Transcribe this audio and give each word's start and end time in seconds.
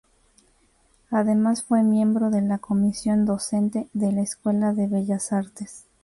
Además 1.11 1.61
fue 1.63 1.83
miembro 1.83 2.31
de 2.31 2.41
la 2.41 2.57
comisión 2.57 3.27
docente 3.27 3.87
de 3.93 4.11
la 4.11 4.23
Escuela 4.23 4.73
de 4.73 4.87
Bellas 4.87 5.31
Artes. 5.31 5.85